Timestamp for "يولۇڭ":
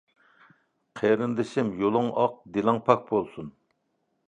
1.83-2.09